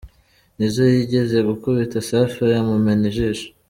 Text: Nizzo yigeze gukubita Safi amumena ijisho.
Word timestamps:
Nizzo 0.57 0.83
yigeze 0.93 1.37
gukubita 1.49 1.97
Safi 2.09 2.43
amumena 2.59 3.05
ijisho. 3.11 3.47